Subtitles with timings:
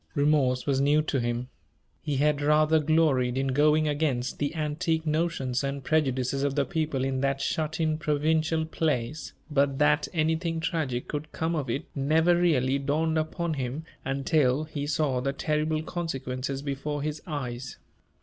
[0.15, 1.47] Remorse was new to him.
[2.01, 7.03] He had rather gloried in going against the antique notions and prejudices of the people
[7.05, 12.35] in that shut in, provincial place; but that anything tragic could come of it never
[12.35, 17.77] really dawned upon him until he saw the terrible consequences before his eyes.